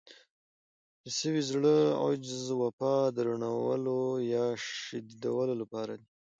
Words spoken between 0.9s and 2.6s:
د سوي زړه، عجز،